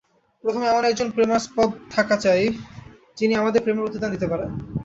প্রথমে 0.43 0.65
এমন 0.67 0.83
একজন 0.85 1.07
প্রেমাস্পদ 1.11 1.69
থাকা 1.91 2.15
চাই, 2.17 2.43
যিনি 3.17 3.33
আমাদের 3.35 3.63
প্রেমের 3.63 3.83
প্রতিদান 3.83 4.09
দিতে 4.11 4.27
পারেন। 4.27 4.49